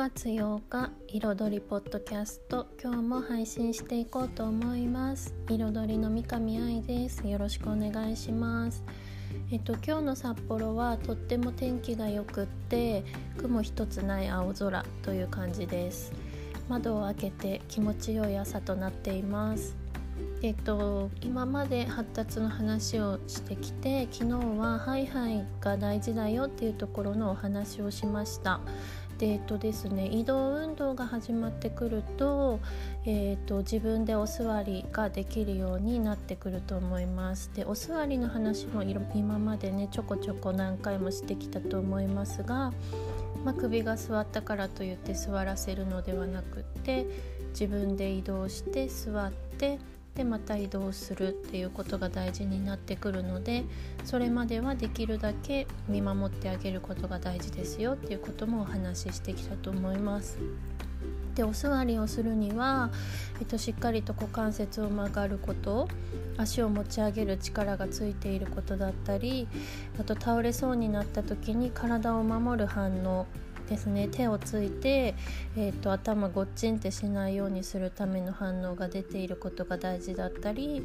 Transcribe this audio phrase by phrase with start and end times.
[0.00, 2.66] 月8日彩りポッドキャスト。
[2.82, 5.34] 今日も配信していこうと思います。
[5.46, 7.28] 彩りの三上愛です。
[7.28, 8.82] よろしくお願いします。
[9.52, 13.04] えっと今日の札幌はとっても天気が良くって
[13.36, 16.14] 雲一つない青空という感じです。
[16.70, 19.76] 窓を開けて気持ちよい朝となっています。
[20.42, 28.60] えっと、今まで発達の話をしてきて昨日はハイハイが大事だよっていうところのお話をしました。
[29.26, 30.06] えっとですね。
[30.06, 32.60] 移動運動が始まってくると,、
[33.04, 37.50] えっと自分でお座りができるようになってくると思います。
[37.54, 42.72] でお座りの話も今までねちょこちょこ何回もしてきたと思いますが、
[43.44, 47.06] まあ、首が座ったからといって座らせるのではなくって
[47.50, 49.78] 自分で移動して座って
[50.20, 53.64] でまた移動するっていうことが大事になってくるので
[54.04, 60.38] それまではできるだけ見守ってあげることが大事ですよっていうこともお話ししてきたと思います。
[61.34, 62.90] でお座りをするには、
[63.40, 65.88] えっと、しっかりと股関節を曲がること
[66.36, 69.48] 足を持ち上げる力がついていることだったり
[69.98, 73.26] あと倒れそうになった時に体を守る反応
[73.70, 74.08] ですね。
[74.08, 75.14] 手をついて、
[75.56, 80.82] えーと、頭ごっちんってしないようにするための反応が出ていることが大事だったり、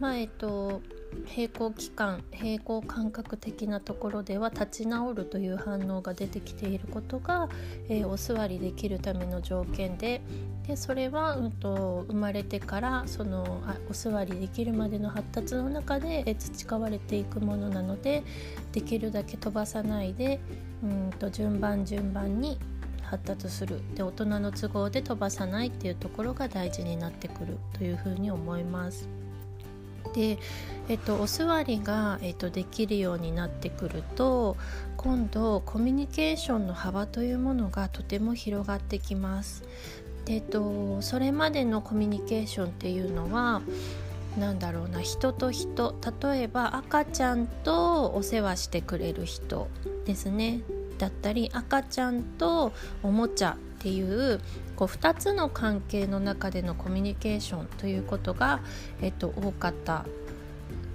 [0.00, 0.82] まあえーと、
[1.26, 7.48] 平行期間平行感覚的なところでは立ち直るという反応が出てきていることが、
[7.88, 10.22] えー、お座りできるための条件で
[10.66, 18.22] でそれは、うんと、生まれてからそのあお座りできるまでの発達の中で、え培われていくものなので
[18.72, 20.40] できるだけ飛ばさないで
[20.82, 22.58] うんと順番順番に
[23.02, 29.23] 発達するで大人の都合で飛ばさないっていうところが大事になってくるというふうに思います。
[30.12, 30.38] で、
[30.88, 34.56] えっと、お座りが、えっと、できるようになってくると
[34.96, 39.62] 今度コミュニケーションの幅というものがとても広がってきます。
[40.24, 43.60] でえっと、それまでのコミュニケーションっていうのは
[44.38, 49.68] なんだろうな人と人例えば赤ちゃんとお世話してくれる人
[50.06, 50.60] ですね
[50.98, 52.72] だったり赤ちゃんと
[53.02, 54.40] おもちゃっていう
[54.76, 58.60] こう2つの関係の中でのコミュニケーションということが、
[59.02, 60.04] えっと、多かった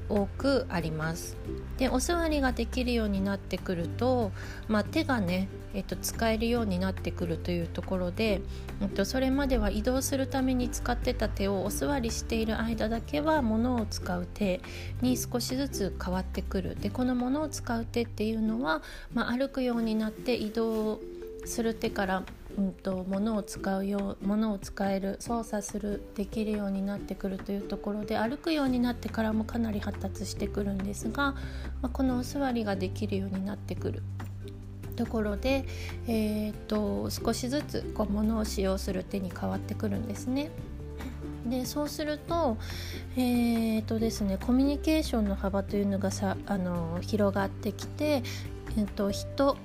[0.09, 1.37] 多くあります。
[1.77, 4.31] でお座りができるようになってくると、
[4.67, 8.41] まあ、手がね、えっと、使えるようになってくるというところで、
[8.81, 14.59] えっと、それまでは移動するために使ってた手をお座りしている間だけは物を使う手
[15.01, 16.75] に少しずつ変わってくる。
[16.75, 18.81] でこの物を使う手っていうのは、
[19.13, 20.99] まあ、歩くようになって移動
[21.45, 22.23] する手から
[22.57, 31.35] うんと、物を使うよう物を使える操作するできるようになってくるというところで歩くようになってからもかなり発達してくるんですが、ま
[31.83, 34.03] あ、このお座りができるようになってくる
[34.95, 35.65] ところで、
[36.07, 40.49] えーと、少しずつこう物を使用する手に変わってくるんですね。
[41.45, 42.57] でそうすると,、
[43.15, 48.23] えーとですね、コミュニケーションの幅というのがさあの広がってきて、
[48.77, 49.55] えーと人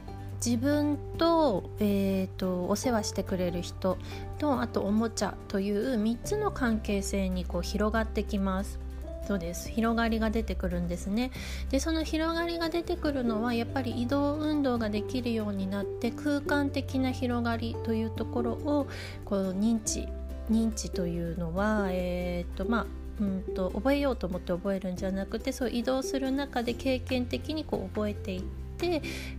[0.45, 3.97] 自分と,、えーと、お世話してくれる人
[4.39, 8.79] とあとおもちゃという3つの関係性にこう広がってきます。
[9.27, 11.31] そうです広がりが出てくるんですね
[11.71, 18.87] でその広がりが出てくるのはやっぱり移動運動ができるようになって空間的な広がりというところを
[19.25, 20.07] こう認知
[20.51, 22.87] 認知というのはえっ、とまあ
[23.19, 28.64] うんと覚えようと思って覚えるんじゃなくてそう移動する中で経験的にこう覚えていって、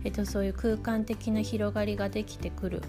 [0.04, 2.82] えっと、そういう空間的な広がりができてくる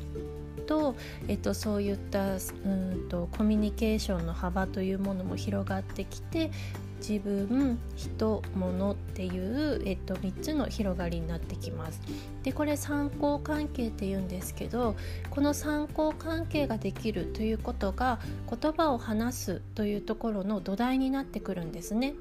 [0.67, 0.95] と、
[1.27, 6.51] えっと、そういったうんとコミュニケーションの幅というものも広がってきて
[6.99, 12.01] 自分人物っていう、えっと、3つの広がりになってきます。
[12.43, 14.95] でこれ参考関係っていうんですけど
[15.29, 18.19] この参考関係ができるということが
[18.49, 22.13] 言葉を話すというところの土台になってくるんですね。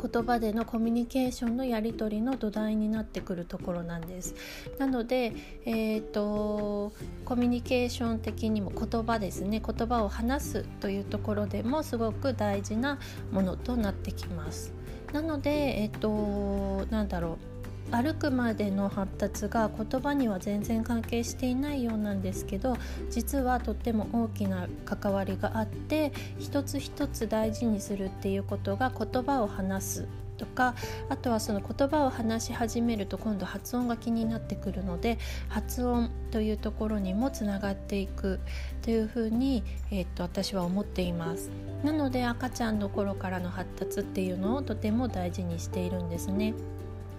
[0.00, 4.34] 言葉でのコミュニケーションのやり取りの土台になってくるところなんです。
[4.78, 5.32] なので、
[5.64, 6.92] えーと、
[7.24, 9.62] コミュニケーション的にも言葉ですね。
[9.64, 12.98] 言葉を話すというところでもすごく大事な
[13.32, 14.72] ものとなってきます。
[15.12, 17.53] なのでえっ、ー、となんだろう。
[17.90, 22.76] 歩くまでの発達が言葉には全然関係していないようなんですけど
[23.10, 30.74] 実はとっても大きな関わりがあって一つ一つ大事にするっていうことが言葉を話すとか
[31.08, 38.40] あとはその言葉を話し始めると今度発音が気になってくるので発音というところにもつながっていく
[38.82, 41.50] というふうに、えー、っと私は思っています
[41.84, 46.54] なので赤ちゃんの頃からの発達っていうのをとても大事にしているんですね。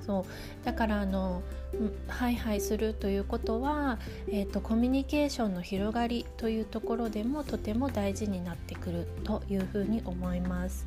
[0.05, 1.41] そうだからあの
[2.07, 3.99] ハイハイするということは、
[4.29, 10.85] えーと、コミュニケーションの広がりというところでもとても大事になってくるというふうに思います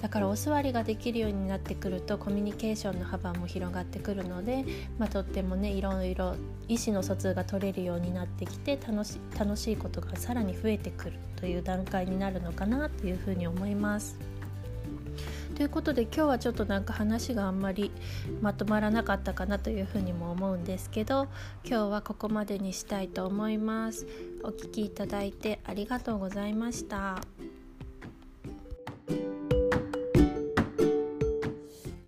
[0.00, 4.64] だからお座りができるようになってくるとコミュニケーションの幅も広がってくるので、
[4.98, 6.36] まあ、とってもねいろいろ
[6.68, 14.39] 意思の疎通が取れるようになってきて楽し楽しいことがさらに増えてくるという段階になるのかなというふうに思います。
[15.60, 17.92] ということで今日はちょっとなんか話があんまり
[18.40, 21.28] まとまらなかったかなというふうにも思うんですけど
[21.66, 24.06] 今日はここまでにしたいと思います。
[24.42, 27.20] お聴きいただいてありがとうございました。